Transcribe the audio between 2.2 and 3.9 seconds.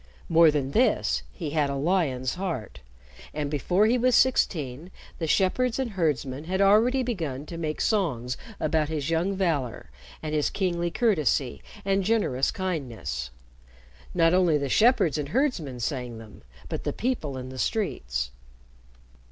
heart, and before